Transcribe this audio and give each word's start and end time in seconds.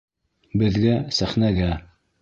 Беҙгә 0.61 0.97
сәхнәгә! 1.21 1.73